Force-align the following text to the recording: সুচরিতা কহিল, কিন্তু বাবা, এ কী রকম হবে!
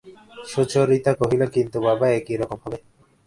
সুচরিতা 0.51 1.11
কহিল, 1.19 1.41
কিন্তু 1.55 1.77
বাবা, 1.87 2.05
এ 2.09 2.19
কী 2.27 2.33
রকম 2.41 2.59
হবে! 2.63 2.77